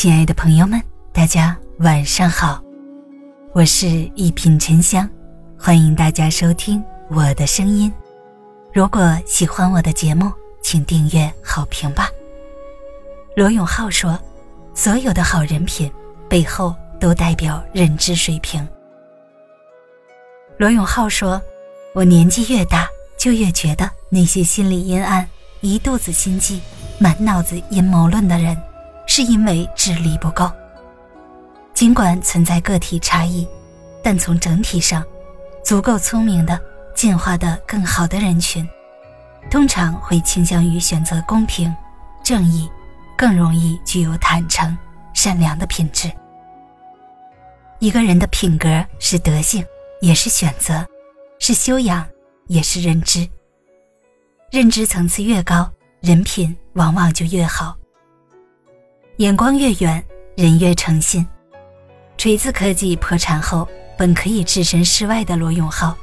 [0.00, 2.58] 亲爱的朋友们，大家晚上好，
[3.52, 5.06] 我是一品沉香，
[5.58, 7.92] 欢迎大家收听我的声音。
[8.72, 10.32] 如果喜欢我的节目，
[10.62, 12.08] 请订阅、好评吧。
[13.36, 14.18] 罗永浩说
[14.74, 15.92] ：“所有的好人品
[16.30, 18.66] 背后都代表认知水平。”
[20.56, 21.38] 罗永浩说
[21.94, 22.88] ：“我年纪越大，
[23.18, 25.28] 就越觉得那些心里阴暗、
[25.60, 26.62] 一肚子心计、
[26.98, 28.56] 满脑子阴谋论的人。”
[29.12, 30.48] 是因为智力不够。
[31.74, 33.44] 尽管存在个体差异，
[34.04, 35.04] 但从整体上，
[35.64, 36.56] 足够聪明的、
[36.94, 38.64] 进化的更好的人群，
[39.50, 41.74] 通常会倾向于选择公平、
[42.22, 42.70] 正义，
[43.18, 44.78] 更容易具有坦诚、
[45.12, 46.08] 善良的品质。
[47.80, 48.68] 一个人的品格
[49.00, 49.66] 是德性，
[50.00, 50.86] 也是选择，
[51.40, 52.06] 是修养，
[52.46, 53.28] 也是认知。
[54.52, 57.76] 认知层次越高，人品往往就越好。
[59.20, 60.02] 眼光越远，
[60.34, 61.26] 人越诚信。
[62.16, 63.68] 锤子科技破产后，
[63.98, 65.94] 本可以置身事外的罗永浩，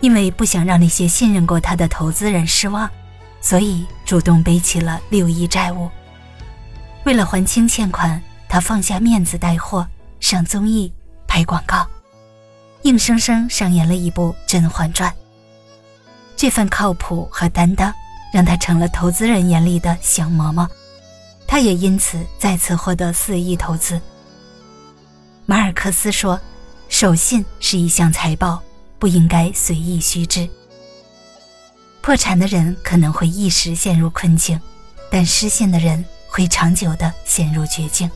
[0.00, 2.90] 因为不想让那些信任过他的投资人失望，
[3.40, 5.88] 所以主动背起了六亿债务。
[7.04, 9.86] 为了还清欠款，他放下面子带货，
[10.18, 10.92] 上综艺，
[11.28, 11.86] 拍广告，
[12.82, 15.08] 硬生生上演了一部《甄嬛传》。
[16.34, 17.94] 这份靠谱和担当，
[18.32, 20.66] 让他成了投资人眼里的小嬷嬷。
[21.46, 24.00] 他也因此再次获得四亿投资。
[25.46, 26.40] 马尔克斯说
[26.88, 28.60] ：“守信是一项财宝，
[28.98, 30.48] 不应该随意虚掷。”
[32.02, 34.60] 破产的人可能会一时陷入困境，
[35.10, 38.10] 但失信的人会长久的陷入绝境。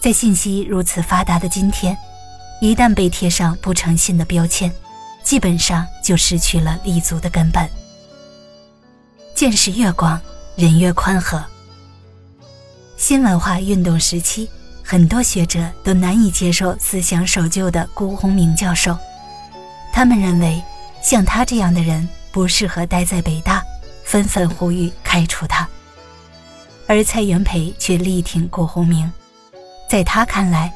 [0.00, 1.96] 在信息如此发达的今天，
[2.60, 4.72] 一旦被贴上不诚信的标签，
[5.22, 7.68] 基本上就失去了立足的根本。
[9.34, 10.20] 见识越广，
[10.56, 11.42] 人越宽和。
[13.02, 14.48] 新文化运动时期，
[14.80, 18.96] 很多学者都难以接受思想守旧的辜鸿铭教授。
[19.92, 20.62] 他们认为，
[21.02, 23.60] 像他这样的人不适合待在北大，
[24.04, 25.68] 纷纷呼吁开除他。
[26.86, 29.12] 而蔡元培却力挺辜鸿铭。
[29.90, 30.72] 在他看来，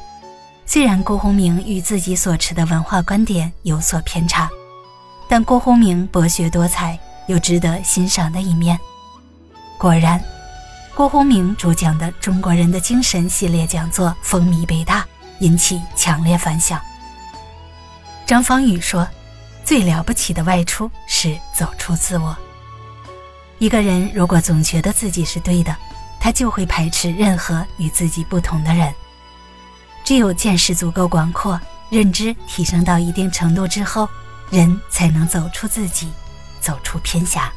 [0.65, 4.49] 虽然辜鸿铭与自己所持的文化观点有所偏差，
[5.29, 8.77] 但辜鸿铭博学多才，有值得欣赏的一面。
[9.79, 10.21] 果然。
[10.97, 15.05] 郭鸿铭主讲的《中国人的精神》系列讲座风靡北大，
[15.41, 16.81] 引起强烈反响。
[18.25, 19.07] 张方宇说
[19.63, 22.35] ：“最了不起的外出是走出自我。
[23.59, 25.77] 一个人如果总觉得自己是对的，
[26.19, 28.91] 他就会排斥任何与自己不同的人。
[30.03, 34.09] 只有见识足够广阔，认知提升到一定程度之后，
[34.49, 36.11] 人才能走出自己，
[36.59, 37.53] 走出偏狭。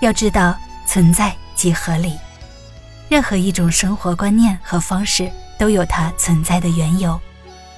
[0.00, 2.16] 要知道，存在。”即合理，
[3.08, 7.18] 任何一种生活观念和方式都有它存在的缘由，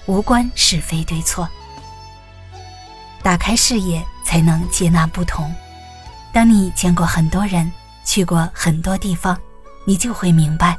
[0.07, 1.49] 无关是非对错。
[3.23, 5.55] 打开视野，才能接纳不同。
[6.33, 7.71] 当你见过很多人，
[8.05, 9.39] 去过很多地方，
[9.85, 10.77] 你就会明白，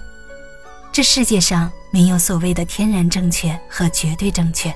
[0.92, 4.74] 这世界上没有所谓的天然正确和绝对正确，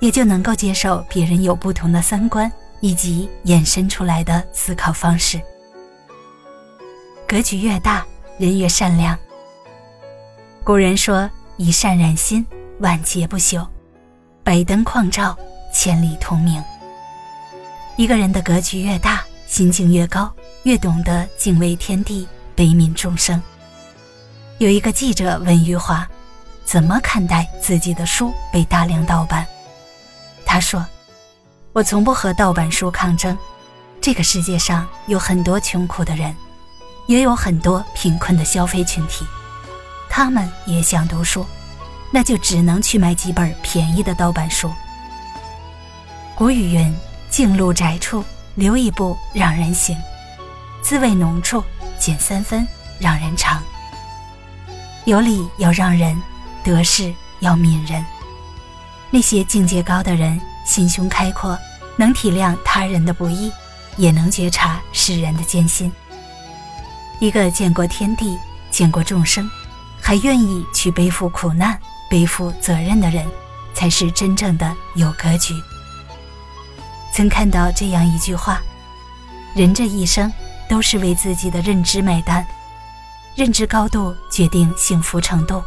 [0.00, 5.40] 也就能够接受别人有不同的三观以及衍生出来的思考方式。
[7.28, 8.06] 格局越大，
[8.38, 9.18] 人越善良。
[10.62, 11.28] 古人说
[11.58, 12.46] ：“一善染心，
[12.78, 13.66] 万劫不朽；
[14.44, 15.36] 百灯旷照，
[15.72, 16.62] 千里通明。”
[17.98, 20.32] 一个人的格局越大，心境越高，
[20.62, 23.42] 越懂得敬畏天地，悲悯众生。
[24.58, 26.08] 有一个记者问余华
[26.64, 29.44] ：“怎么看待自己的书被大量盗版？”
[30.46, 30.86] 他说
[31.74, 33.36] ：“我从不和盗版书抗争。
[34.00, 36.32] 这个世界上有很多穷苦的人。”
[37.06, 39.24] 也有很多贫困的消费群体，
[40.08, 41.46] 他们也想读书，
[42.12, 44.70] 那就只能去买几本便宜的盗版书。
[46.34, 46.94] 古语云
[47.30, 48.24] ：“径路窄处
[48.56, 49.96] 留一步让人行，
[50.82, 51.62] 滋味浓处
[51.98, 52.66] 减三分
[52.98, 53.62] 让人尝。”
[55.06, 56.20] 有理要让人，
[56.64, 58.04] 得势要悯人。
[59.10, 61.56] 那些境界高的人，心胸开阔，
[61.96, 63.52] 能体谅他人的不易，
[63.96, 65.90] 也能觉察世人的艰辛。
[67.18, 68.38] 一个见过天地、
[68.70, 69.50] 见过众生，
[70.00, 71.78] 还愿意去背负苦难、
[72.10, 73.26] 背负责任的人，
[73.72, 75.54] 才是真正的有格局。
[77.12, 78.60] 曾看到这样一句话：
[79.54, 80.30] 人这一生
[80.68, 82.46] 都是为自己的认知买单，
[83.34, 85.62] 认知高度决定幸福程度。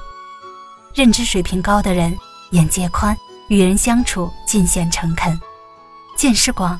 [0.93, 2.15] 认知水平高的人，
[2.51, 3.17] 眼界宽，
[3.47, 5.39] 与人相处尽显诚恳，
[6.15, 6.79] 见识广，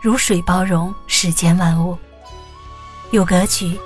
[0.00, 1.96] 如水包容世间万物，
[3.12, 3.78] 有格局。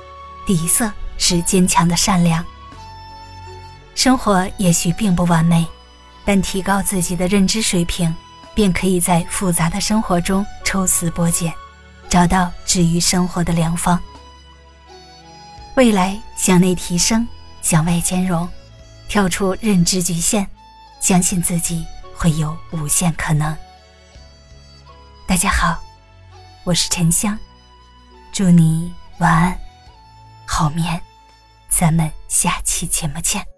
[0.46, 2.44] 底色是坚强的善良，
[3.94, 5.66] 生活也许并不完美，
[6.24, 8.14] 但提高自己的认知水平，
[8.54, 11.52] 便可以在复杂的生活中抽丝剥茧，
[12.08, 13.98] 找到治愈生活的良方。
[15.76, 17.26] 未来向内提升，
[17.62, 18.48] 向外兼容，
[19.08, 20.46] 跳出认知局限，
[21.00, 23.56] 相信自己会有无限可能。
[25.26, 25.78] 大家好，
[26.64, 27.38] 我是沉香，
[28.30, 29.58] 祝你晚安，
[30.56, 31.02] 好眠，
[31.68, 33.53] 咱们下期节目见。